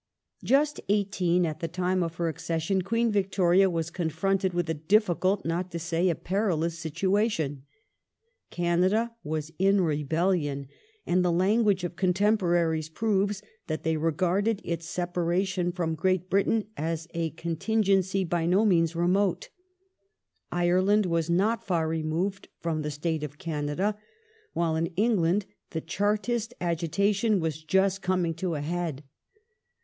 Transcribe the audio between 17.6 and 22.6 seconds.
gency by no means remote; Ireland was not far removed